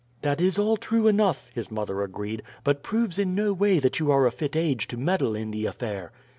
"That 0.23 0.41
is 0.41 0.57
all 0.57 0.77
true 0.77 1.05
enough," 1.07 1.51
his 1.53 1.69
mother 1.69 2.01
agreed; 2.01 2.41
"but 2.63 2.81
proves 2.81 3.19
in 3.19 3.35
no 3.35 3.53
way 3.53 3.77
that 3.77 3.99
you 3.99 4.09
are 4.09 4.25
a 4.25 4.31
fit 4.31 4.55
age 4.55 4.87
to 4.87 4.97
meddle 4.97 5.35
in 5.35 5.51
the 5.51 5.67
affair." 5.67 6.11